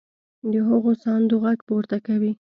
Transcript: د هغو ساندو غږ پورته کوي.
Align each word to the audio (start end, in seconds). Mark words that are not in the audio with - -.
د 0.51 0.53
هغو 0.69 0.91
ساندو 1.03 1.35
غږ 1.43 1.59
پورته 1.67 1.97
کوي. 2.07 2.31